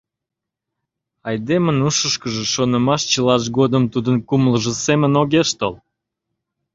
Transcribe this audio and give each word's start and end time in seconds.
Айдемын 1.29 1.77
ушышкыжо 1.87 2.43
шонымаш 2.53 3.01
чылаж 3.11 3.43
годым 3.57 3.83
тудын 3.93 4.15
кумылжо 4.27 4.71
семын 4.85 5.13
огеш 5.21 5.49
тол. 5.59 5.75